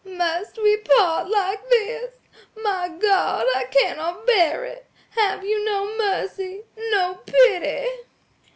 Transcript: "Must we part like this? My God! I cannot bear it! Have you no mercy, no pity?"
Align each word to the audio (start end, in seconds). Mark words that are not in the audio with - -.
"Must 0.03 0.57
we 0.57 0.77
part 0.77 1.29
like 1.29 1.69
this? 1.69 2.15
My 2.55 2.89
God! 2.89 3.45
I 3.55 3.65
cannot 3.65 4.25
bear 4.25 4.65
it! 4.65 4.87
Have 5.11 5.45
you 5.45 5.63
no 5.63 5.95
mercy, 5.95 6.63
no 6.75 7.19
pity?" 7.23 7.87